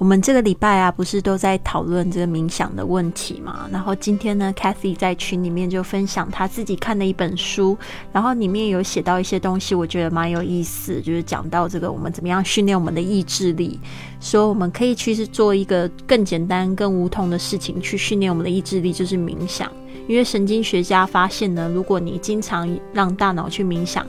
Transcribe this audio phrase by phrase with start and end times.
[0.00, 3.68] 我们这个礼拜啊，不是都在讨论这个冥想的问题嘛？
[3.70, 7.76] 然后今天呢，Kathy 在群里面就分享她自己看的一本书，
[8.10, 13.78] 然后里面有写到一些东西，我觉得蛮有意思，就是讲到这个我们怎么样训练我们的意志力，
[14.20, 19.70] 说我们可以去是做一个更简单、更无痛的事情去训练我们的意志力，就是冥想。
[20.08, 24.06] 因为神经学家发现呢，如果你经常让大脑去冥想，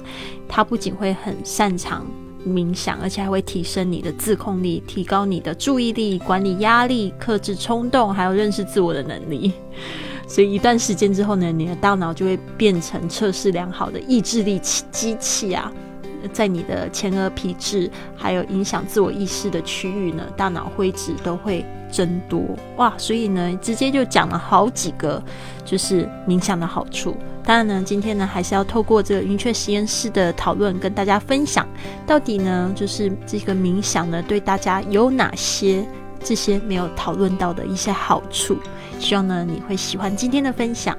[0.47, 2.05] 它不仅会很擅长。
[2.47, 9.53] 冥想，而且还会提升你的自控力，提高你的注意力，管理压力，克制冲动，还有认识自我的能力。
[10.27, 15.71] 所以一段时间之后呢，你的大脑就会变成测试良好的意志力机器啊。
[16.33, 22.41] 在你的前额皮质，还有影响自我意识的区域呢，大脑灰质都会增多
[22.77, 22.93] 哇！
[22.97, 25.21] 所以呢，直接就讲了好几个，
[25.65, 27.15] 就是冥想的好处。
[27.43, 31.67] 当然呢，今天呢，还是要透过这个云雀实验室的讨论，跟大家分享，
[32.05, 35.85] 到底呢，就是这个冥想呢，对大家有哪些
[36.23, 38.57] 这些没有讨论到的一些好处。
[38.99, 40.95] 希望呢，你会喜欢今天的分享。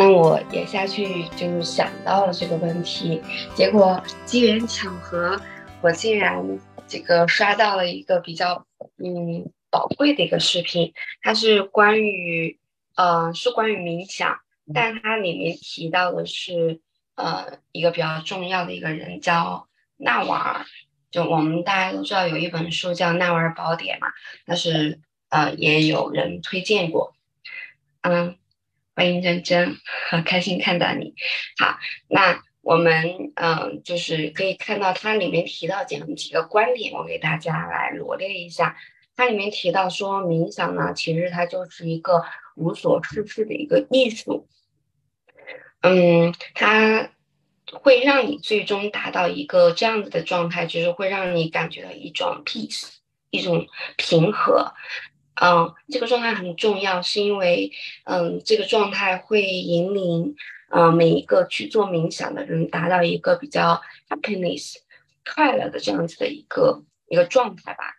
[0.00, 3.20] 那我也下去就是想到了这个问题，
[3.54, 5.38] 结果机缘巧合，
[5.82, 6.42] 我竟然
[6.88, 8.64] 这个刷到了一个比较
[8.96, 12.58] 嗯宝贵的一个视频，它是关于
[12.96, 14.38] 呃是关于冥想，
[14.72, 16.80] 但它里面提到的是
[17.14, 20.64] 呃一个比较重要的一个人叫纳瓦尔，
[21.10, 24.08] 就我们大家都知道有一本书叫《纳瓦尔宝典》嘛，
[24.46, 27.12] 但是呃也有人推荐过，
[28.00, 28.34] 嗯。
[29.00, 29.78] 欢迎珍珍，
[30.10, 31.14] 很开心看到你。
[31.58, 38.76] 好，那我们嗯，就是可以看到它里面提到讲几个观点，我给大家来罗列一下。
[39.16, 42.22] 它里面提到说，冥想呢，其实它就是一个
[42.56, 44.46] 无所事事的一个艺术。
[45.80, 47.10] 嗯，它
[47.72, 52.96] 会让你最终达到一个这样子的状态，就是会让你感觉到一种 peace，
[53.30, 53.66] 一种
[53.96, 54.74] 平和。
[55.42, 57.72] 嗯，这个状态很重要，是因为，
[58.04, 60.36] 嗯，这个状态会引领，
[60.70, 64.74] 嗯，每一个去做冥想的人达到一个比较 happiness
[65.24, 67.96] 快乐的这样子的一个一个状态吧。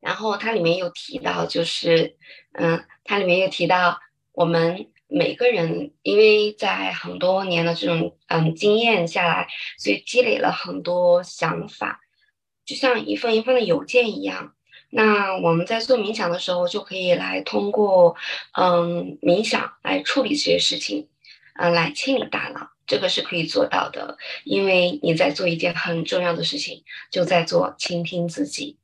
[0.00, 2.18] 然后它里面又提到，就是，
[2.52, 3.98] 嗯，它里面又提到，
[4.32, 12.00] 我们每个人因为在很多年的这种嗯经验下来，所以积累了很多想法，
[12.66, 14.54] 就像一份一份的邮件一样。
[14.90, 18.16] 那我们在做冥想的时候，就可以来通过，
[18.52, 21.08] 嗯，冥想来处理这些事情，
[21.58, 24.16] 嗯，来清理大脑，这个是可以做到的。
[24.44, 28.78] 因为你在做一件很重要的事情，就在做倾听自己。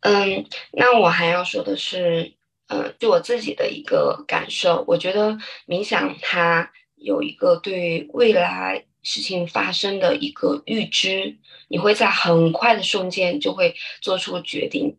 [0.00, 2.34] 嗯，那我还要说的是，
[2.66, 8.84] 嗯，就我自己的一个感受，我觉得冥想它有一个对未来。
[9.08, 11.38] 事情发生的一个预知，
[11.68, 14.98] 你会在很快的瞬间就会做出决定。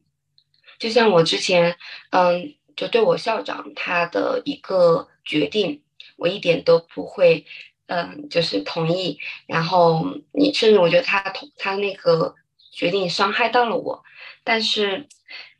[0.80, 1.78] 就像我之前，
[2.10, 5.84] 嗯，就对我校长他的一个决定，
[6.18, 7.46] 我一点都不会，
[7.86, 9.20] 嗯，就是同意。
[9.46, 12.34] 然后你甚至我觉得他同他那个
[12.72, 14.04] 决定伤害到了我，
[14.44, 15.08] 但是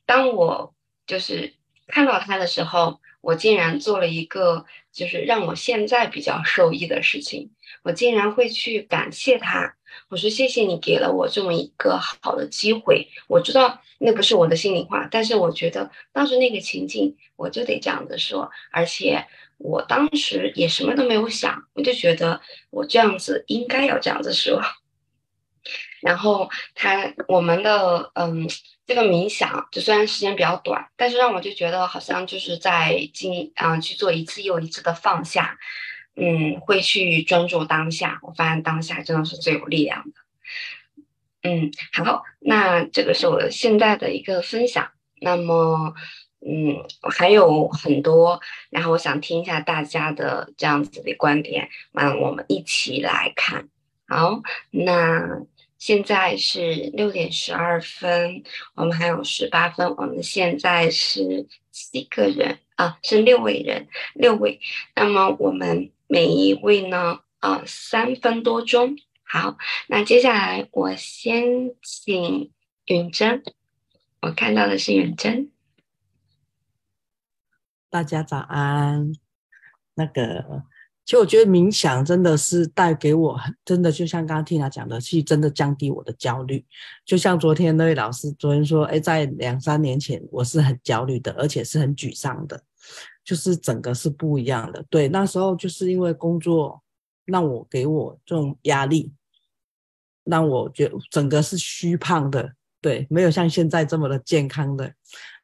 [0.08, 0.74] 当我
[1.06, 1.54] 就是
[1.86, 7.52] 看到他的时候，我竟然做了一个就是让我现在比较受益的事情。
[7.84, 9.76] 我竟然会去感谢他，
[10.10, 13.08] 我说谢谢你给了我这么一个好的机会。
[13.28, 19.26] 我知道那不是我的心里话，但是我觉得当时那个情境我就得这样子说，而且
[19.58, 24.62] 我当时也什么都没有想，我就觉得我这样子应该要这样子说。
[26.02, 28.48] 然后他我们的嗯
[28.88, 35.58] 这个冥想，就虽然时间比较短，但是让我就觉得好像就是在进啊去做一次又一次的放下。
[36.16, 38.20] 嗯，会去专注当下。
[38.24, 40.14] 我发现当下真的是最有力量的。
[41.42, 44.92] 嗯，好，那这个是我现在的一个分享。
[45.22, 45.94] 那么，
[46.46, 51.70] 嗯，还有很多，然后我想听一下大家的这样子的观点。
[51.94, 53.70] 那我们一起来看。
[54.06, 54.42] 好，
[54.72, 55.40] 那
[55.78, 58.44] 现在是六点十二分，
[58.76, 59.96] 我们还有十八分。
[59.96, 62.98] 我们现在是几个人啊？
[63.02, 64.60] 是六位人，六位。
[64.94, 65.90] 那么我们。
[66.12, 68.96] 每一位呢，啊，三分多钟。
[69.24, 71.46] 好，那接下来我先
[71.84, 72.52] 请
[72.86, 73.44] 允珍，
[74.24, 75.52] 我看到的是允珍。
[77.92, 79.12] 大家早安。
[79.94, 80.64] 那个，
[81.06, 86.66] 其实我觉得冥想真的是带给我很，真的就像刚刚 Tina 讲的，是真的降低我的焦虑。
[87.06, 92.64] 就像昨天那位老师昨天说，哎，在两三年前我是很焦虑的，而且是很沮丧的。
[93.30, 94.84] 就是整个是不一样的。
[94.90, 96.82] 对，那时候就是因为工作
[97.26, 99.14] 让我给我这种压力，
[100.24, 104.92] 让我觉整个是虚胖的，对，没有像现在这么的健康的。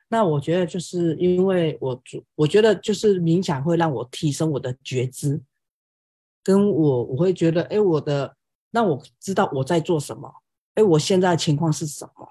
[0.08, 2.02] 那我觉得就是因为我，
[2.34, 5.40] 我觉得就是冥想会让我提升我的觉知，
[6.42, 8.36] 跟我我会觉得，哎，我的
[8.72, 10.34] 让我知道我在做什么，
[10.74, 12.30] 哎，我现在情况是什么。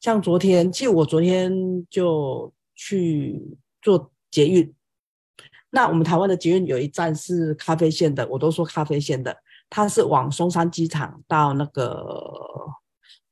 [0.00, 4.74] 像昨天，其实我昨天就去做捷运。
[5.74, 9.34] 那我们台湾的捷运有一站是咖啡线的，我都说咖啡线的，
[9.70, 12.22] 它是往松山机场到那个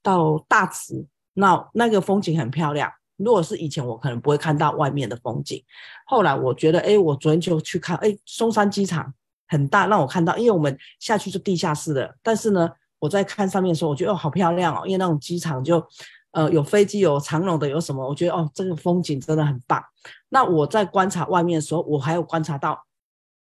[0.03, 1.05] 到大直，
[1.35, 2.91] 那那个风景很漂亮。
[3.19, 5.63] 如果是以前，我可能不会看到外面的风景。
[6.07, 9.13] 后来我觉得，哎，我昨天就去看，哎，松山机场
[9.47, 12.17] 很大，让我看到，因为我们下去是地下室的。
[12.23, 15.87] 但是呢，我在看上面的时候，我觉得哦，好漂亮哦，因为那种机场就。
[16.33, 18.07] 呃，有飞机，有长龙的，有什么？
[18.09, 19.83] 我觉得哦，这个风景真的很棒。
[20.29, 22.87] 那我在观察外面的时候，我还有观察到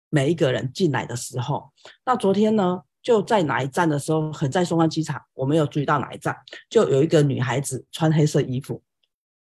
[0.09, 1.71] 每一个人进来的时候。
[2.07, 6.35] 那昨天呢，就在哪一站的时候，很在松山机场，我没有注意到哪一站，
[6.71, 8.83] 就有一个女孩子穿黑色衣服，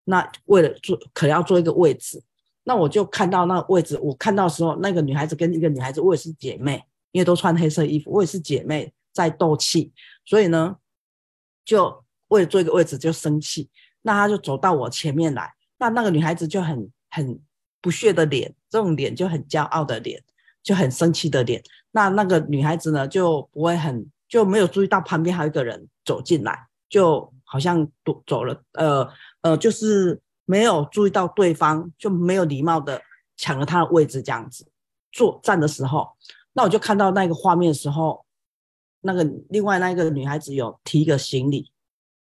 [0.03, 2.21] 那为了坐，可能要坐一个位置，
[2.65, 6.83] 那我就看到那个位置，我看到时候，那个女孩子跟一个女孩子，我也是姐妹，
[7.13, 9.93] 因为都穿黑色衣服，我也是姐妹在斗气，
[10.25, 10.75] 所以呢，
[11.63, 12.03] 就。
[12.31, 13.69] 为了坐一个位置就生气，
[14.01, 17.39] 那他就走到我前面来，那那个女孩子就很很
[17.81, 20.23] 不屑的脸，这种脸就很骄傲的脸，
[20.63, 21.61] 就很生气的脸。
[21.91, 29.05] 那那个女孩子呢就不会很就没有注意到旁边还有一个人走进来，就好像走走了，呃
[29.41, 33.01] 呃，就是没有注意到对方，就没有礼貌的
[33.35, 34.65] 抢了他的位置这样子
[35.11, 36.09] 坐站的时候，
[36.53, 38.25] 那我就看到那个画面的时候，
[39.01, 41.69] 那个另外那个女孩子有提一个行李。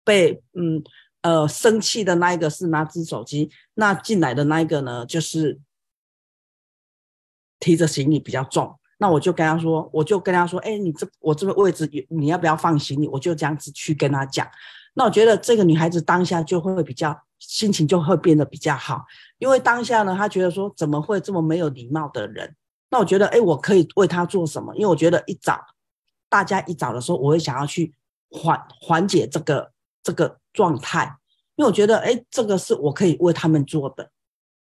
[0.04, 0.82] 被嗯
[1.22, 5.58] 呃生气的那一个是拿只手机，那进来的那一个呢，就是
[7.58, 8.78] 提着行李比较重。
[8.98, 13.08] 那我就跟他说，我就跟他说，哎，你这我这个位置你要不要放行李？
[13.08, 14.48] 我就这样子去跟他讲。
[14.94, 19.04] 那我觉得这个女孩子当下就会比较心情就会变得比较好，
[19.38, 22.54] 因为当下呢，她觉得说怎么会这么没有礼貌的人？
[22.90, 24.72] 那我觉得，哎，我可以为他做什么？
[24.76, 25.60] 因为我觉得一早
[26.28, 27.92] 大家一早的时候，我会想要去
[28.30, 29.73] 缓缓解这个。
[30.04, 31.16] 这个状态，
[31.56, 34.08] 因为我觉得，哎，这个是我可以为他们做的。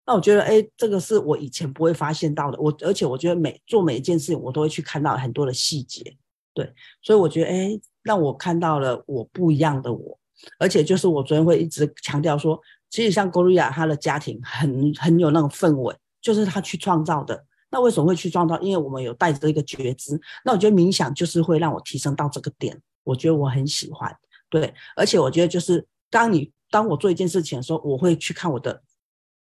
[0.06, 2.58] 那我觉得，哎，这个是我以前不会发现到的。
[2.60, 6.16] 我而且我觉得每做每一件事情，我都会去看到很多的细节。
[6.52, 10.18] 对，所以我觉得，哎，让我看到了我不一样的我。
[10.58, 17.44] 而且就是我昨天会一直强调说，其实像郭瑞亚她的家庭很很有那种氛围，就是她去创造的。
[17.70, 18.60] 那为什么会去创造？
[18.60, 20.20] 因为我们有带着一个觉知。
[20.44, 22.80] 那我觉得冥想就是会让我提升到这个点。
[23.04, 24.14] 我觉得我很喜欢。
[24.54, 28.84] 对，而且我觉得就是当你当我做一件事情的时候，我会去看我的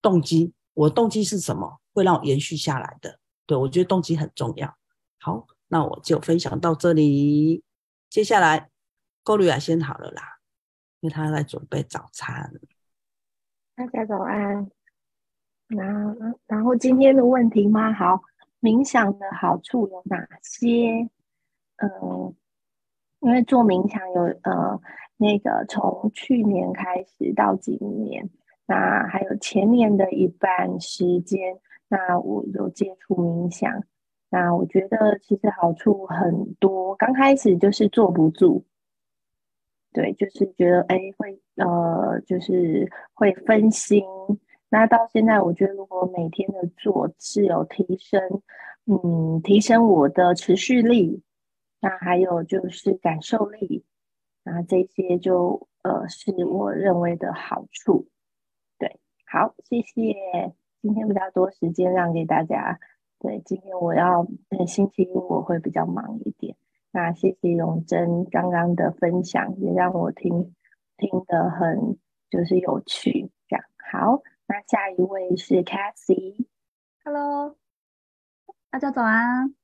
[0.01, 3.21] 动机，我的动机是什么，会让我延续下来的。
[3.45, 4.75] 对我觉得动机很重要。
[5.21, 7.63] 好，那我就分享到这里。
[8.09, 8.71] 接下来，
[9.23, 10.39] 高丽雅先好了啦，
[11.01, 12.51] 因为她在准备早餐。
[13.75, 14.71] 大家早安。
[15.67, 15.85] 那
[16.47, 17.93] 然后今天的问题吗？
[17.93, 18.23] 好，
[18.63, 21.11] 冥想的好处有哪些？
[21.77, 22.35] 嗯。
[23.27, 24.81] 因为做冥想有呃
[25.17, 28.31] 那个从去年开始到今年，
[28.67, 31.59] 那还有前年的一半时间，
[31.89, 33.83] 那我有接触冥想，
[34.31, 36.95] 那我觉得其实好处很多。
[36.95, 38.63] 刚开始就是坐不住，
[39.93, 44.05] 对，就是觉得哎会呃就是会分心。
[44.69, 48.21] 那到现在我觉得如果每天的做是有提升，
[48.85, 51.25] 嗯，提升我的持续力。
[51.87, 53.85] 那还有就是感受力，
[54.43, 58.09] 那这些就呃是我认为的好处。
[58.77, 60.53] 对，好，谢谢。
[60.83, 62.81] 今天比较多时间让给大家。
[63.21, 64.27] 对，今天我要
[64.67, 66.57] 星期一我会比较忙一点。
[66.91, 70.57] 那谢谢永贞刚刚的分享，也让我听
[70.97, 71.97] 听得很
[72.29, 73.31] 就是有趣。
[73.47, 77.57] 这样好，那下一位是 Cassie，Hello，
[78.71, 79.55] 大家早安。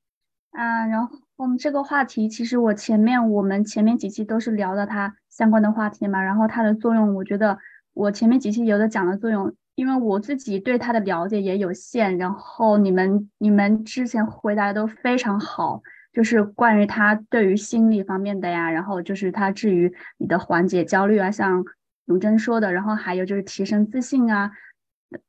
[0.53, 7.59] 啊，然后我们这个话题，其实我前面我们前面几期都是聊的它相关的话题嘛，然后它的作用，我觉得
[7.95, 15.83] 我前面几期有的讲的作用，因为我自己对它的了解也有限，然后你们你们之前回答的都非常好，
[16.13, 21.65] 就是关于它对于心理方面的呀，然后就是它至于你的缓解焦虑啊，像
[22.05, 24.53] 永贞说的，然后还有就是提升自信啊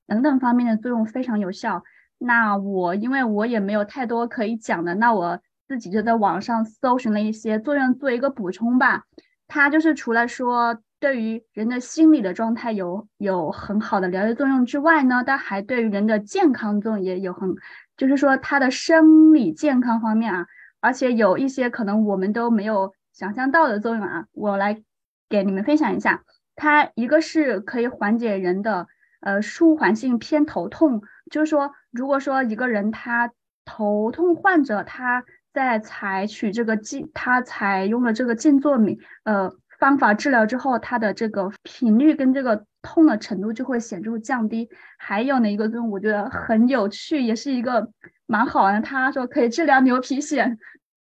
[0.06, 1.86] 等等方面的作用非常有效。
[2.26, 9.04] 那我因为我也没有太多可以讲的，那我自己就在网上搜寻了一些作用，做一个补充吧。
[9.48, 17.54] 它就是除了说对于人的心理的状态有有很好的疗愈作用之外呢，它还对于人的健康作用也有很，
[17.98, 20.48] 就是说它的生理健康方面啊，
[20.80, 24.82] 而且有一些可能我们都没有想象到的作用啊，我来
[25.28, 26.24] 给你们分享一下。
[26.56, 28.88] 它一个是可以缓解人的
[29.20, 31.02] 呃舒缓性偏头痛，
[31.32, 33.32] 就是说，如果说一个人他
[33.66, 44.70] 头痛患者他在采取这个静，他采用了这个静坐冥呃方法治疗之后，他的这个频率跟这个痛的程度就会显著降低。
[44.98, 47.90] 还有呢一个作用，我觉得很有趣，也是一个
[48.26, 48.88] 蛮好玩的。
[48.88, 50.58] 他说可以治疗牛皮癣，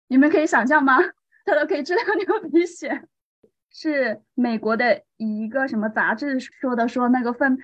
[0.08, 0.98] 你们可以想象吗？
[1.44, 3.02] 他说可以治疗牛皮癣。
[3.76, 6.86] 是美国的一个什么杂志说的？
[6.86, 7.58] 说那个分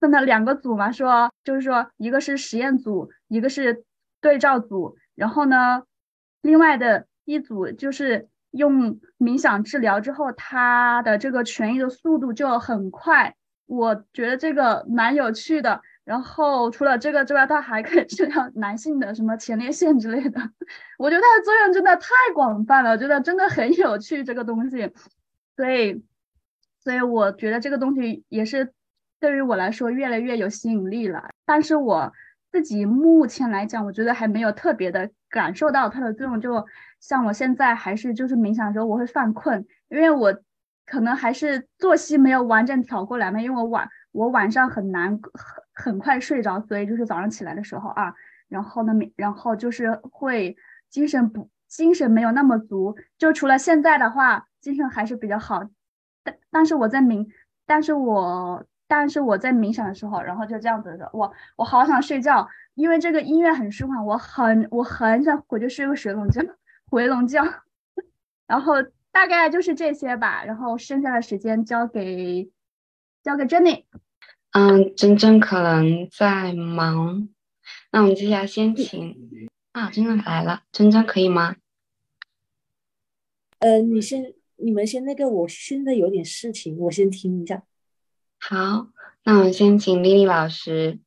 [0.00, 3.84] 分了两个组嘛，说就是说一个是实验组，一个是
[4.20, 5.84] 对照组，然后呢，
[6.42, 13.34] 另外的一组就是用冥想治疗之后，他的这个痊愈的速度就很快。
[13.66, 15.82] 我觉得这个蛮有趣的。
[16.04, 20.40] 然后除了这个之外，它还可以治疗男性的什么前列腺之类的。
[20.98, 24.92] 我觉得它的作用真的太广泛了，觉得真的很有趣这个东西。
[25.56, 26.04] 所以，
[26.78, 28.72] 所以我觉得这个东西也是
[29.20, 31.28] 对于我来说越来越有吸引力了。
[31.44, 32.12] 但是我
[32.50, 36.40] 自己目前来讲，我觉得还没有特别的感受到它的作用。
[36.40, 36.64] 就
[37.00, 40.36] 像我现在还是就是冥想的时候，我会犯困，因为我
[40.86, 43.40] 可能还是作息没有完整调过来嘛。
[43.40, 48.14] 因为我晚我晚上很难很很快睡着，所以就是早上起来的时候啊，
[48.48, 50.56] 然后呢，然后就是会
[50.90, 52.96] 精神不精神没有那么足。
[53.18, 54.46] 就除了现在的话。
[54.58, 55.62] 精神还是比较好，
[56.24, 57.28] 但但是我在冥，
[57.66, 66.40] 但是我但是我在冥想的时候，然后就这样子的，我我好想睡觉，因为这个音乐很舒缓，我很我很想回去睡个水龙觉，
[66.90, 67.42] 回笼觉，
[68.46, 68.74] 然后
[69.10, 72.50] 大概就是这些吧，然后剩下的时间交给
[73.22, 73.84] 交给 Jenny。
[74.52, 77.28] 嗯，珍珍可能在忙，
[77.92, 81.56] 那我们接下来先请啊，珍珍来了，珍珍可以吗？
[83.58, 84.34] 呃，你先。
[84.58, 87.62] 你们先那个，我现在有点事情，我先听一下。
[88.38, 88.86] 好，
[89.24, 91.00] 那我们先请丽丽老师。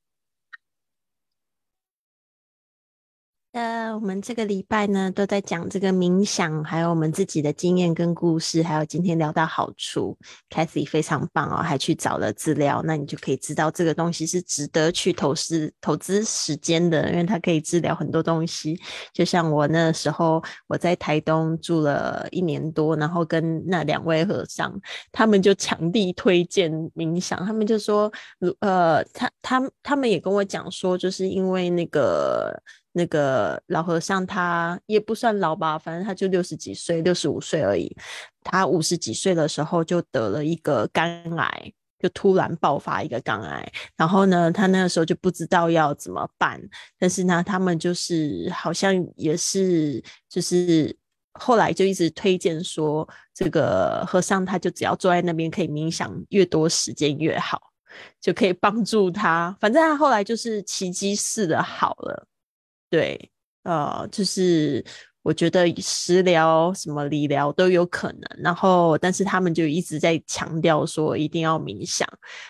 [3.52, 10.16] 呃，我们这个礼拜呢都在讲这个冥想，还有我们自己的经验跟故事，还有今天聊到好处
[10.52, 18.80] ，Cathy 非常棒哦，还去找了资料，那你就可以知道这个东西是值得去投资投资时间的，因为它可以治疗很多东西。
[19.12, 24.72] 就像我那时候我在台东住了一年多，然后跟那两位和尚，
[25.12, 28.12] 他们就强力推荐冥想，他们就说，
[28.60, 32.56] 呃，他他他们也跟我讲说，就是因为那个。
[32.92, 37.96] 那个老和尚他也不算老吧，反正他就六十几岁，六十五岁而已。
[38.44, 43.72] 他五十几岁的时候就得了一个肝癌，就突然爆发一个肝癌。
[43.96, 46.60] 然后呢，他那个时候就不知道要怎么办。
[46.98, 50.96] 但是呢，他们就是好像也是，就是
[51.34, 57.62] 后来就一直推荐说，这个和尚他就只要坐在那边可以冥想越多时间越好，
[58.20, 59.56] 就可以帮助他。
[59.60, 62.26] 反正他后来就是奇迹似的好了。
[62.90, 63.32] 对，
[63.64, 64.84] 呃，就是
[65.22, 72.08] 我觉得食疗、什么理疗都有可能，然后但是他们就一直在强调说一定要冥想，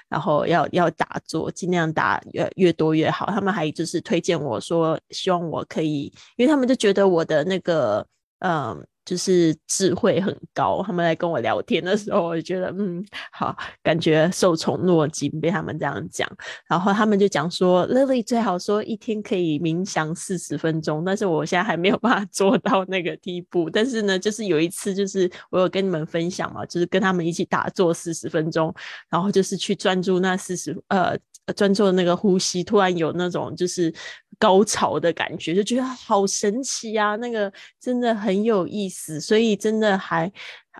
[0.07, 3.25] 然后要要打坐，尽量打越越多越好。
[3.27, 8.05] 他们还就是推荐我说，希望我可以，因为他们就觉得我的那个，
[8.39, 8.85] 嗯。
[9.09, 16.29] 就是智慧很高，他们来跟我聊天的时候，我就觉得嗯好，感觉受宠若惊，被他们这样讲。
[16.67, 23.67] 然后他们就讲说，Lily 最好说一天可以冥想四十分钟，但是我现在还没有办法 做到那个地步。
[23.67, 28.71] 但是呢，就是有一次，就是我有跟你们分享嘛，就是跟他们一起打坐四十分钟，
[29.09, 31.17] 然后就是去专注那四十呃。
[31.53, 33.93] 专注的那个呼吸，突然有那种就是
[34.37, 37.15] 高潮的感觉，就觉得好神奇呀！
[37.17, 40.31] 那个真的很有意思，所以真的还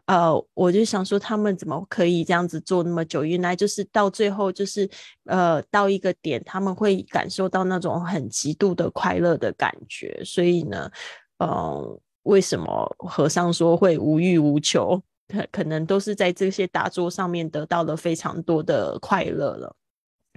[0.06, 3.24] 呃，我就想说他们怎么可以这样子做那么久？
[3.24, 4.90] 原来就是到最后就是
[5.26, 10.22] 呃，到一个点他们会感受到那种很极度的快乐的感觉。
[10.24, 10.90] 所以呢，
[11.40, 15.02] 嗯，为什么和尚说会无欲无求？
[15.28, 19.76] 可可能都是在这些打坐上面得到了非常多的快乐了。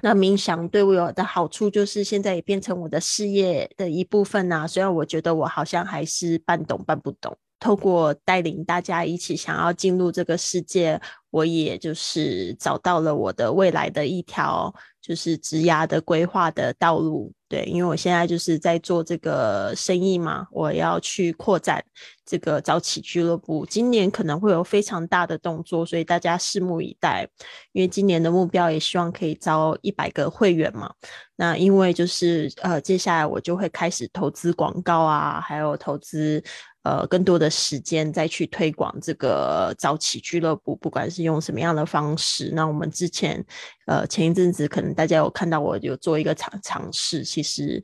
[0.04, 4.66] 那冥想对我有的好处就是现在也变成我的事业的一部分呐。
[4.66, 17.32] 虽然我觉得我好像还是半懂半不懂，透过带领大家一起想要进入这个世界，我也就是找到了我的未来的一条就是职涯的规划的道路。
[17.52, 21.84] 对，因为我现在就是在做这个生意嘛，我要去扩展
[22.24, 27.28] 这个早起俱乐部，今年可能会有非常大的动作，所以大家拭目以待。
[27.72, 30.90] 因为今年的目标也希望可以招一百个会员嘛。
[31.36, 36.42] 那因为就是呃，接下来我就会开始投资广告啊，还有投资。
[36.82, 42.50] 呃，更多的时间再去推广这个早起俱乐部，不管是用什么样的方式。
[42.54, 43.44] 那我们之前，
[43.86, 47.82] 呃，前一阵子可能大家有看到我有做一个尝尝试，其实。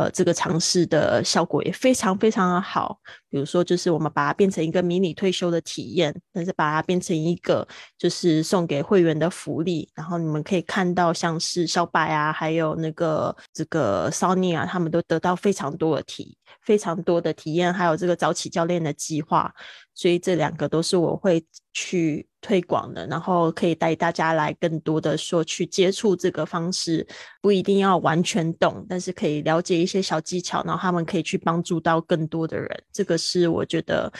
[0.00, 2.98] 呃，这个尝试的效果也非常非常的好。
[3.28, 9.90] 比如说，就是我们把它变成一个迷你退休的体验，但是把它变成一个就是送给会员的福利。
[9.94, 19.52] 然后你们可以看到，像是小白啊，还有那个这个 Sony 啊，他们都得到非常多的体，非常多的体验，还有这个早起教练的计划。
[19.94, 27.06] 所以这两个都是我会去推广的，然后可以带大家来更多的说去接触这个方式，
[27.40, 32.68] 不一定要完全懂，但是可以了解一些小技巧，然后他们可以去帮助到更多的人。
[32.92, 34.12] 这个是我觉得，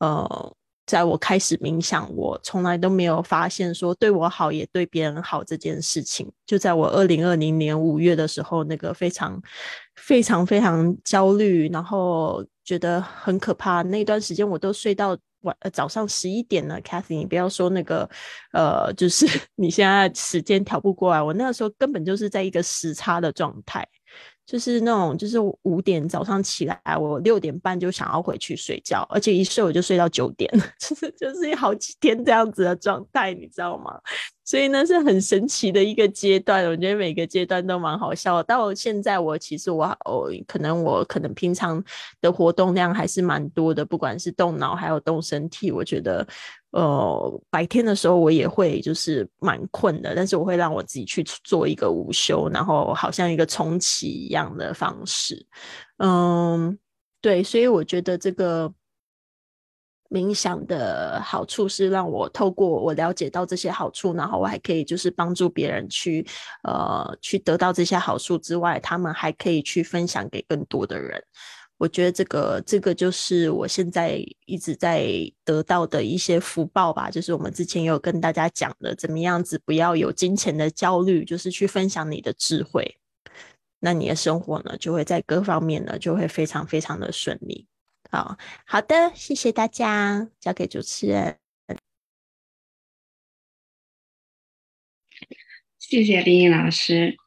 [0.00, 6.28] 呃，在我开始冥想，我从来都没有发现说对我好也对别人好这件事情。
[6.44, 9.40] 就在我二零二零年五月的时候，那个非常
[9.94, 15.16] 非常非常焦虑，然后觉得很可怕，那段时间我都睡到。
[15.42, 18.08] 晚呃早上十一点呢，Cathy，你不要说那个，
[18.52, 19.26] 呃，就是
[19.56, 23.86] 你现在时间调不过来，我那个时候根本就是在一个时差的状态。
[24.46, 34.00] 就是那种，就是五点早上起来，我六点半就想要回去睡觉，而且一睡我就睡到九点， 就是就是好几天这样子的状态，你知道吗？
[34.46, 38.42] 所以呢是很神奇的一个阶段，我觉得每个阶段都蛮好笑。
[38.42, 41.84] 到现在我其实我我可能我可能平常
[42.22, 46.26] 的活动量还是蛮多的，不管是动脑还有动身体，我觉得。
[46.72, 55.46] 呃，白天的时候我也会就是蛮困的，但是我会让我自己去做一个午休，然后好像一个重启一样的方式。
[55.98, 56.78] 嗯，
[57.22, 58.70] 对，所以我觉得这个
[60.10, 66.26] 冥想的好处是让我透过我了解到这些好处，然后我还可以就是帮助别人去
[66.62, 71.22] 呃去得到这些好处之外，他们还可以去分享给更多的人。
[71.78, 75.10] 我觉得这个这个就是我现在一直在
[75.44, 82.96] 得到的一些福报吧，就是我们之前有跟大家讲的，怎么样子不要有金钱的焦虑，就是去分享你的智慧，
[83.80, 87.66] 那你的生活呢就会在各方面呢就会非常非常的顺利。
[88.16, 91.36] 好好的，谢谢大家，交给主持人。
[95.78, 97.18] 谢谢丽颖老师。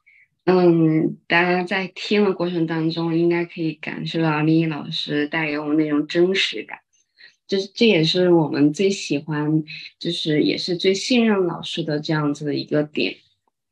[0.46, 6.80] 嗯，大家在听的过程当中，应该可以感受到丽丽老师带给我们那种真实感，
[7.46, 9.62] 这这也是我们最喜欢，
[10.00, 13.16] 就是也是最信任老师的这样子的一个点。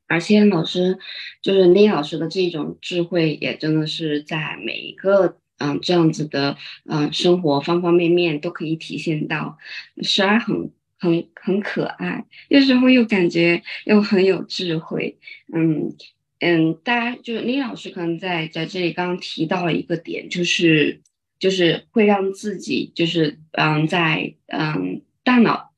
[0.07, 0.97] 而且老师
[1.43, 9.59] 就是丽老师的这种智慧，也真的是在每一个嗯这样子的嗯生活方方面面都可以体现到，
[10.03, 15.19] 时而很很很可爱，有时候又感觉又很有智慧，
[15.53, 15.95] 嗯。
[16.41, 21.01] 嗯，大家就是李老师可能在在这里刚刚提到了一个点，就是
[21.41, 25.73] 就是会让自己就是嗯在嗯大脑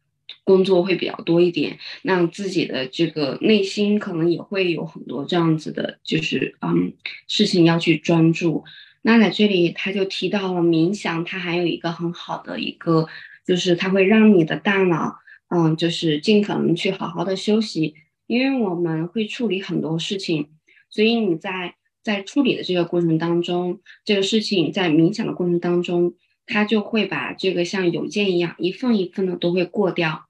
[0.45, 6.93] 工作会比较多一点，让自己的这个内心可能也会有很多这样子的，就是嗯
[7.27, 8.63] 事情要去专注。
[9.03, 13.07] 那在这里他就提到了冥想，它还有一个很好的一个，
[13.47, 15.17] 就是它会让你的大脑
[15.49, 17.95] 嗯就是尽可能去好好的休息。
[18.27, 20.51] 因为我们会处理很多事情，
[20.89, 26.15] 所以你在在处理的这个过程当中，这个事情在冥想的过程当中，
[26.47, 30.27] 它就会把这个像邮件一样一份一份的都会过掉。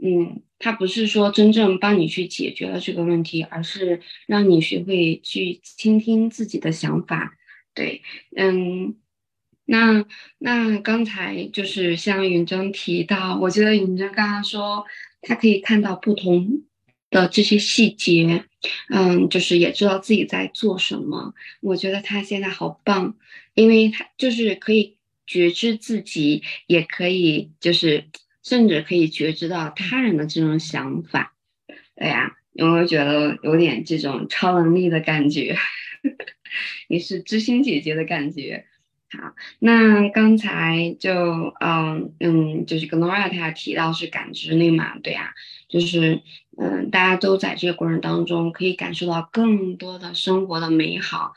[0.00, 7.34] 嗯，它不是说真正帮你去解决了这个问题，而是让你学会去倾听自己的想法。
[7.80, 8.02] 对，
[8.36, 8.94] 嗯，
[9.64, 10.04] 那
[10.38, 14.84] 那刚才就是像允珍提到，我觉得允珍刚刚说
[15.22, 16.62] 他可以看到不同。
[17.10, 18.44] 的这些细节，
[18.88, 21.34] 嗯，就是也知道自己在做什么。
[21.60, 23.16] 我觉得他现在好棒，
[23.54, 28.04] 因为他就是可以觉知自己，也可以就是
[28.44, 31.34] 甚至可以觉知到他人的这种想法。
[31.96, 35.56] 对呀，有没有觉得有点这种超能力的感觉？
[36.88, 38.66] 也是知心姐姐的感觉。
[39.12, 41.12] 好，那刚才就
[41.60, 45.34] 嗯嗯，就是 Gloria 她提到是感知力嘛，对呀，
[45.68, 46.22] 就是
[46.56, 51.34] 嗯，大家都在这个过程当中可以感受到更多的生活的美好，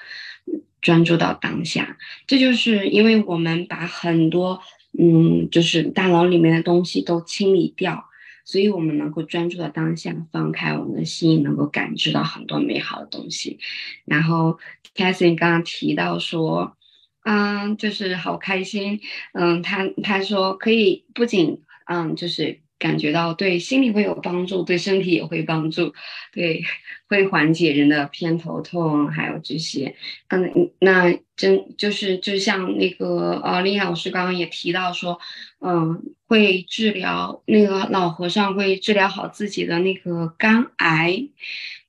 [0.81, 1.97] 专注到当下，
[2.27, 4.61] 这就是因为我们把很多
[4.99, 8.05] 嗯，就是大脑里面的东西都清理掉，
[8.45, 13.59] 所以我们能够专注到当下，放开我们的心，能够感知到很多美好的东西。
[14.05, 14.59] 然后
[14.95, 16.77] c a t h y 刚刚提到说，
[17.23, 18.99] 嗯，就是好开心，
[19.33, 22.61] 嗯，他他说可以不仅嗯，就是。
[22.79, 25.93] 感觉到对心理会有帮助，对身体也会帮助，
[26.33, 26.61] 对，
[27.07, 29.95] 会缓解人的偏头痛，还有这些，
[30.27, 35.17] 嗯，那真就是就像那个呃，林老师刚刚也提到说，
[35.61, 41.29] 嗯，会治疗那个老和尚会治疗好自己的那个肝癌，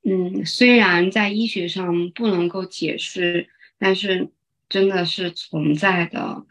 [0.02, 4.28] 嗯，虽然在医学上不能够解释，但是
[4.68, 6.44] 真的是存在的，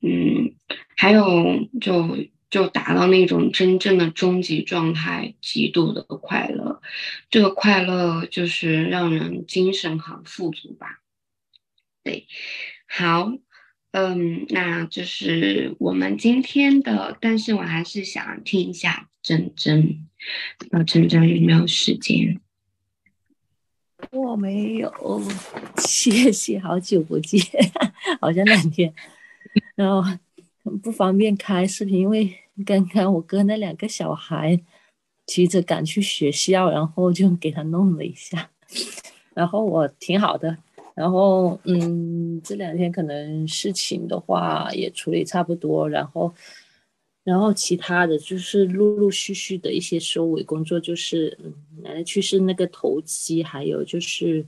[0.00, 0.54] 嗯，
[0.96, 2.16] 还有就。
[2.50, 6.80] 就达到那种真正的终极状态，极度的快乐。
[7.28, 11.00] 这个快乐就是让人精神很富足吧。
[12.04, 12.28] 对，
[12.86, 13.32] 好，
[13.96, 17.16] 嗯，那就是我们今天的。
[17.20, 20.04] 但是我还是想听一下珍珍，
[20.70, 22.40] 那珍珍有没有时间？
[24.10, 24.92] 我没有，
[25.76, 27.40] 谢谢，好久不见，
[28.20, 28.92] 好像两天，
[29.76, 30.02] 然后
[30.82, 32.38] 不方便开视频，因为。
[32.64, 34.60] 刚刚我哥那两个小孩
[35.26, 38.48] 急着赶去学校，然后就给他弄了一下，
[39.34, 40.58] 然后我挺好的，
[40.94, 46.32] 然后嗯，这两天可能事情的话也处理差不多，然后
[47.24, 51.36] 然后其他的就是陆陆续续的一些收尾工作，就是，
[51.82, 54.46] 奶奶去世那个头七，还有就是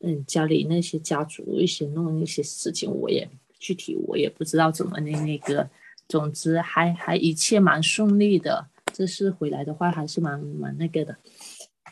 [0.00, 5.68] 嗯家里那些家族一些弄一些事情，我也具体我也不知道怎么那那个。
[6.08, 11.16] 总之还还一切蛮顺利的，这次回来的话还是蛮蛮那个的。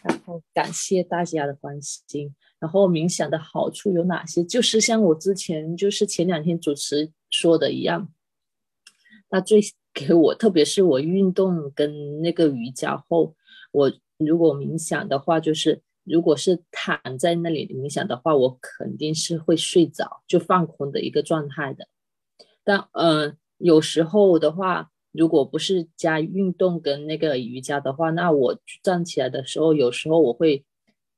[0.04, 2.32] 然后感谢大家的关心。
[2.64, 4.42] 然后冥想的好处有哪些？
[4.42, 8.08] 就是像我之前就是前两天主持说的一样，
[9.28, 9.60] 那最
[9.92, 13.34] 给我，特别是我运动跟那个瑜伽后，
[13.70, 21.86] 我如果冥想的话，就是如果是躺在那里冥想的话，我肯定是会睡着，就放空的一个状态的。
[22.64, 23.36] 但嗯。
[23.58, 30.64] 有时候的话，如果不是加运动跟那个瑜伽的话，那我站起来的时候，有时候我会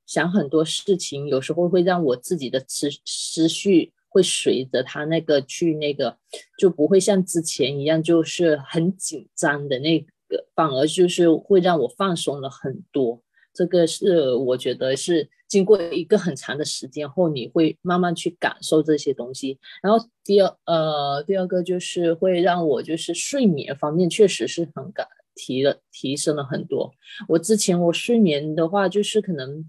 [0.07, 6.17] 想很多事情，有时候会让我自己的思思绪会随着他那个去那个，
[6.59, 13.21] 就不会像之前一样就是很紧张的那个，反而就是会让我放松了很多。
[13.53, 15.29] 这个是我觉得是。
[15.49, 19.57] 经过一个很长的时间后，你会慢慢去感受这些东西。
[19.81, 26.93] 然后第二，呃，第二个就是会让我就是睡眠方面确实是很感提了提升了很多。
[27.29, 29.65] 我之前我睡眠的话，就是可能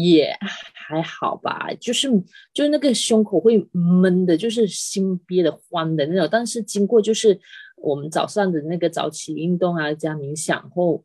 [0.00, 0.36] 也
[0.74, 2.08] 还好吧，就是
[2.52, 6.28] 就是那个胸口会闷的，就是心憋的慌的那种。
[6.30, 7.40] 但是经过就是
[7.76, 11.04] 我们早上的那个早起运动啊，加冥想后，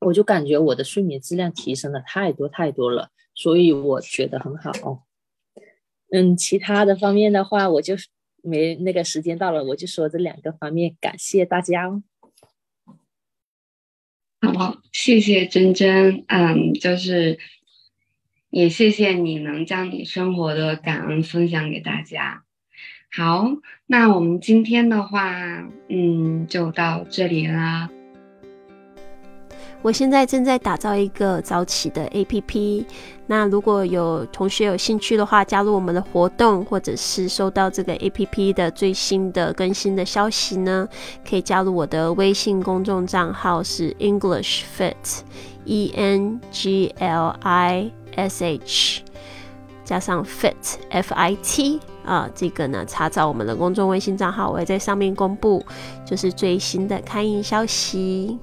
[0.00, 3.10] 我就感觉我的睡眠质量提升了太多太多了。
[3.32, 5.06] 所以我觉得很好，
[6.12, 7.94] 嗯，其他的方面的话，我就
[8.42, 12.02] 没那个时间到了，我就说这两个方面，感谢大家哦。
[14.40, 17.38] 好，谢谢珍珍，嗯，就是
[18.50, 22.42] 也谢谢你能将你生活的感恩分享给大家。
[23.16, 23.46] 好，
[23.86, 25.32] 那我们今天的话，
[25.88, 27.88] 嗯，就到这里啦。
[29.82, 32.84] 我现在正在打造一个早起的 APP，
[33.26, 40.86] 那如果有同学有兴趣的话，加入我们的活动，或者是收到这个 APP 的最新的更新的消息呢，
[41.26, 49.02] 可以加入我的微信公众账号是 English Fit，E N G L I S H，
[49.84, 50.54] 加上 Fit
[50.90, 55.64] F I T 啊，这个呢，查找我们的公众微信账号，我会在上面公布
[56.04, 58.38] 就是最新的刊印消息。